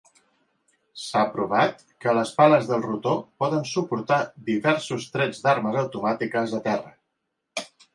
S'ha 1.01 1.21
provat 1.35 1.83
que 2.05 2.15
les 2.21 2.33
pales 2.39 2.67
del 2.71 2.83
rotor 2.87 3.21
poden 3.45 3.71
suportar 3.75 4.21
diversos 4.51 5.09
trets 5.19 5.47
d'armes 5.49 5.83
automàtiques 5.87 6.61
a 6.63 6.67
terra. 6.71 6.97